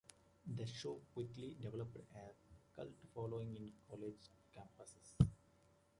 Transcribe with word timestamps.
The 0.47 0.65
show 0.65 0.99
quickly 1.13 1.55
developed 1.61 1.95
a 1.95 2.75
cult 2.79 2.97
following 3.13 3.55
in 3.55 3.71
college 3.87 4.31
campuses. 4.57 5.13